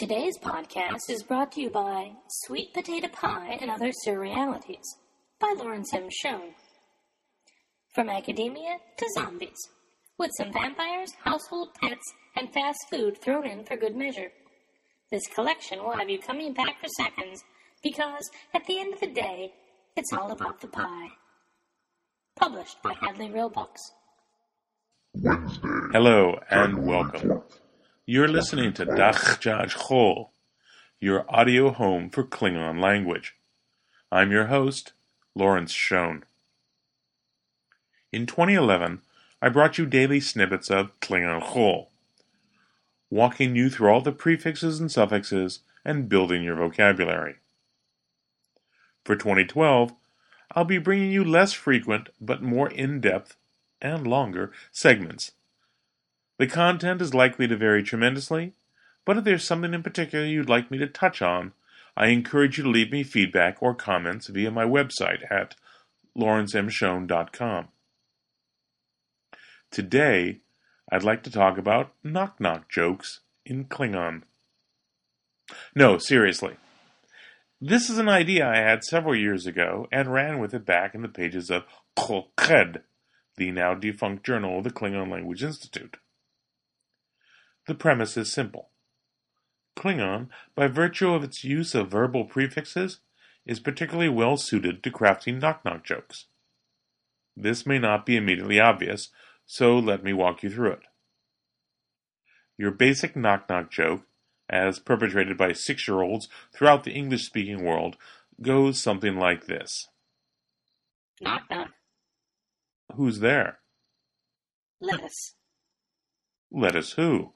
[0.00, 2.12] Today's podcast is brought to you by
[2.46, 4.86] Sweet Potato Pie and Other Surrealities
[5.38, 6.08] by Lawrence M.
[6.10, 6.54] Schoen.
[7.94, 9.58] From academia to zombies,
[10.18, 14.32] with some vampires, household pets, and fast food thrown in for good measure.
[15.10, 17.44] This collection will have you coming back for seconds
[17.82, 19.52] because at the end of the day,
[19.98, 21.08] it's all about the pie.
[22.36, 23.82] Published by Hadley Rille Books.
[25.12, 25.68] Wednesday.
[25.92, 27.42] Hello and welcome.
[28.12, 30.32] You're listening to DaHjaj Hol,
[30.98, 33.36] your audio home for Klingon language.
[34.10, 34.94] I'm your host,
[35.36, 36.24] Lawrence Schoen.
[38.10, 39.02] In 2011,
[39.40, 41.92] I brought you daily snippets of tlhIngan Hol,
[43.10, 47.36] walking you through all the prefixes and suffixes and building your vocabulary.
[49.04, 49.92] For 2012,
[50.56, 53.36] I'll be bringing you less frequent but more in depth
[53.80, 55.30] and longer segments.
[56.40, 58.54] The content is likely to vary tremendously,
[59.04, 61.52] but if there's something in particular you'd like me to touch on,
[61.98, 65.54] I encourage you to leave me feedback or comments via my website at
[66.16, 67.68] lawrencemschoen.com.
[69.70, 70.40] Today,
[70.90, 74.22] I'd like to talk about knock knock jokes in Klingon.
[75.74, 76.56] No, seriously.
[77.60, 81.02] This is an idea I had several years ago and ran with it back in
[81.02, 81.64] the pages of
[81.98, 82.80] Khed,
[83.36, 85.98] the now defunct journal of the Klingon Language Institute.
[87.70, 88.70] The premise is simple.
[89.76, 92.98] Klingon, by virtue of its use of verbal prefixes,
[93.46, 96.24] is particularly well suited to crafting knock knock jokes.
[97.36, 99.10] This may not be immediately obvious,
[99.46, 100.82] so let me walk you through it.
[102.58, 104.02] Your basic knock knock joke,
[104.48, 107.96] as perpetrated by six year olds throughout the English speaking world,
[108.42, 109.86] goes something like this
[111.20, 111.70] Knock knock.
[112.96, 113.60] Who's there?
[114.80, 115.34] Let us.
[116.50, 117.34] Let us who?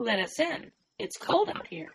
[0.00, 0.72] Let us in.
[0.98, 1.90] It's cold out here.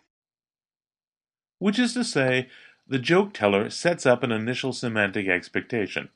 [1.58, 2.48] Which is to say,
[2.86, 6.10] the joke teller sets up an initial semantic expectation,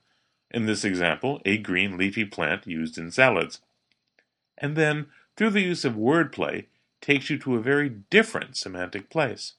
[0.53, 3.61] in this example, a green leafy plant used in salads,
[4.57, 5.07] and then,
[5.37, 6.67] through the use of wordplay,
[7.01, 9.55] takes you to a very different semantic place.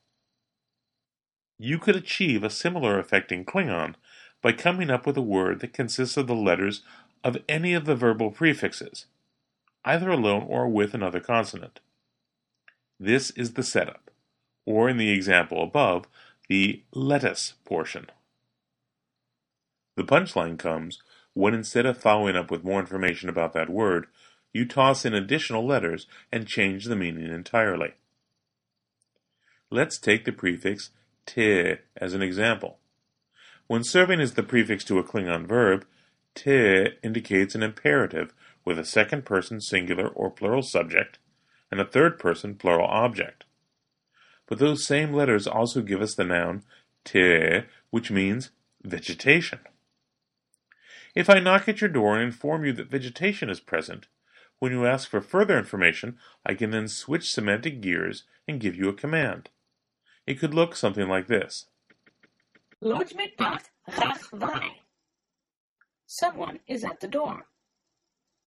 [1.59, 3.95] You could achieve a similar effect in Klingon
[4.41, 6.81] by coming up with a word that consists of the letters
[7.25, 9.05] of any of the verbal prefixes,
[9.83, 11.81] either alone or with another consonant.
[13.03, 14.11] This is the setup,
[14.63, 16.05] or in the example above,
[16.47, 18.05] the lettuce portion.
[19.95, 21.01] The punchline comes
[21.33, 24.05] when instead of following up with more information about that word,
[24.53, 27.93] you toss in additional letters and change the meaning entirely.
[29.71, 30.91] Let's take the prefix
[31.25, 32.77] te as an example.
[33.65, 35.87] When serving as the prefix to a Klingon verb,
[36.35, 38.31] te indicates an imperative
[38.63, 41.17] with a second person singular or plural subject
[41.71, 43.45] and a third person plural object.
[44.47, 46.63] But those same letters also give us the noun
[47.05, 48.51] te, which means
[48.83, 49.59] vegetation.
[51.15, 54.07] If I knock at your door and inform you that vegetation is present,
[54.59, 58.89] when you ask for further information, I can then switch semantic gears and give you
[58.89, 59.49] a command.
[60.27, 61.65] It could look something like this.
[66.05, 67.45] Someone is at the door.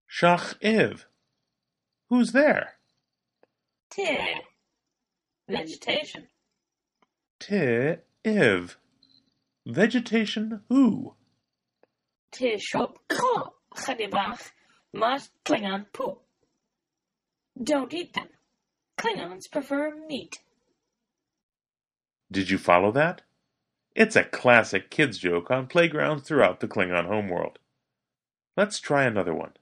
[0.08, 1.06] Shach iv.
[2.08, 2.74] Who's there?
[3.94, 4.42] Te.
[5.48, 6.26] Vegetation.
[7.38, 8.76] Te iv.
[9.66, 11.14] Vegetation who?
[12.32, 13.54] Te shop kro.
[13.76, 14.50] Chadibach.
[14.92, 16.22] Must Klingon poop.
[17.62, 18.28] Don't eat them.
[18.98, 20.40] Klingons prefer meat.
[22.32, 23.22] Did you follow that?
[23.94, 27.60] It's a classic kids joke on playgrounds throughout the Klingon homeworld.
[28.56, 29.52] Let's try another one.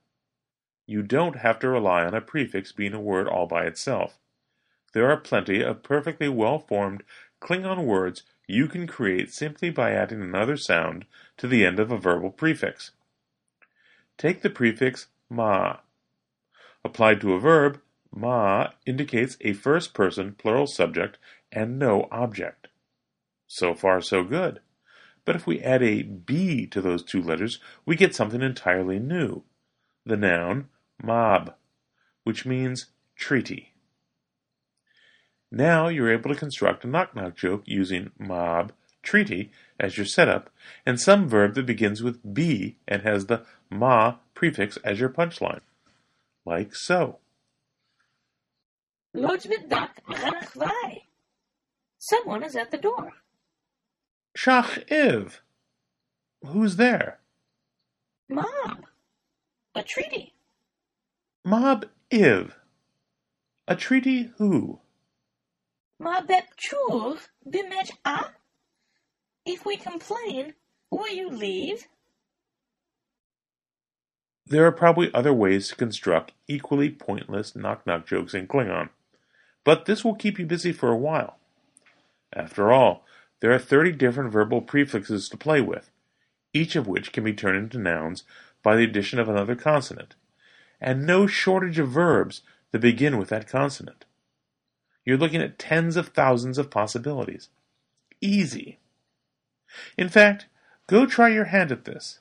[0.86, 4.18] You don't have to rely on a prefix being a word all by itself.
[4.92, 7.02] There are plenty of perfectly well-formed
[7.40, 11.06] Klingon words you can create simply by adding another sound
[11.38, 12.92] to the end of a verbal prefix.
[14.18, 15.78] Take the prefix ma.
[16.84, 17.80] Applied to a verb,
[18.14, 21.18] ma indicates a first person plural subject
[21.50, 22.68] and no object.
[23.46, 24.60] So far, so good.
[25.24, 29.44] But if we add a B to those two letters, we get something entirely new.
[30.04, 30.68] The noun
[31.02, 31.54] mob,
[32.24, 33.71] which means treaty.
[35.54, 38.72] Now you're able to construct a knock knock joke using mob,
[39.02, 40.48] treaty as your setup,
[40.86, 45.60] and some verb that begins with B and has the ma prefix as your punchline.
[46.46, 47.18] Like so.
[51.98, 53.12] Someone is at the door.
[54.34, 55.42] Shach iv.
[56.46, 57.18] Who's there?
[58.26, 58.86] Mob.
[59.74, 60.32] A treaty.
[61.44, 62.56] Mob iv.
[63.68, 64.80] A treaty who?
[66.02, 68.24] Ma bepchur bimet a?
[69.46, 70.54] If we complain,
[70.90, 71.86] will you leave?
[74.44, 78.88] There are probably other ways to construct equally pointless knock-knock jokes in Klingon,
[79.62, 81.36] but this will keep you busy for a while.
[82.32, 83.04] After all,
[83.38, 85.92] there are 30 different verbal prefixes to play with,
[86.52, 88.24] each of which can be turned into nouns
[88.64, 90.16] by the addition of another consonant,
[90.80, 94.04] and no shortage of verbs that begin with that consonant.
[95.04, 97.48] You're looking at tens of thousands of possibilities.
[98.20, 98.78] Easy.
[99.96, 100.46] In fact,
[100.86, 102.20] go try your hand at this.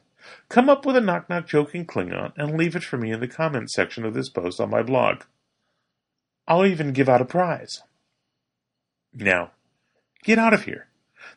[0.49, 3.19] Come up with a knock knock joke in Klingon and leave it for me in
[3.19, 5.23] the comments section of this post on my blog.
[6.47, 7.83] I'll even give out a prize.
[9.13, 9.51] Now,
[10.23, 10.87] get out of here.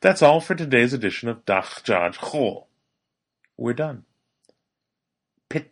[0.01, 2.65] That's all for today's edition of DaHjaj.
[3.57, 4.05] We're done.
[5.49, 5.71] Pit